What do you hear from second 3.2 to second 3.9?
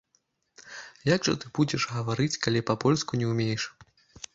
не ўмееш?